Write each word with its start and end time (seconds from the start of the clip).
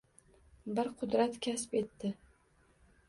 Bir 0.79 0.89
qudrat 1.01 1.37
kasb 1.49 1.77
etdi. 1.83 2.15